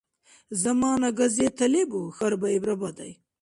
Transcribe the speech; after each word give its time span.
—«Замана» 0.61 1.09
газета 1.19 1.65
лебу?— 1.73 2.01
хьарбаиб 2.17 2.63
Рабадай. 2.69 3.11